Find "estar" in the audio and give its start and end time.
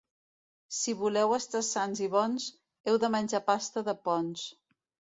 1.37-1.61